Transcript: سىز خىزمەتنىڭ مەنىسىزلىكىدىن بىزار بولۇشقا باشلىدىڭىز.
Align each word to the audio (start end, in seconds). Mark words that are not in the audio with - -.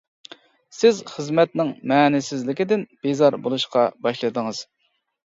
سىز 0.75 1.01
خىزمەتنىڭ 1.11 1.69
مەنىسىزلىكىدىن 1.91 2.87
بىزار 3.07 3.39
بولۇشقا 3.45 3.85
باشلىدىڭىز. 4.07 4.65